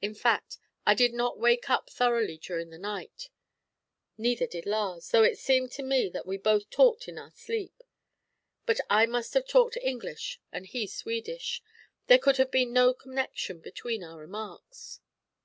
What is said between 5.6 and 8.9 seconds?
to me that we both talked in our sleep. But as